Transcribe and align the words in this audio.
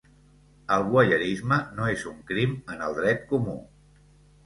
El 0.75 0.85
voyeurisme 0.93 1.61
no 1.81 1.91
és 1.99 2.07
un 2.15 2.19
crim 2.33 2.59
en 2.77 2.85
el 2.89 3.01
dret 3.01 3.25
comú. 3.33 3.59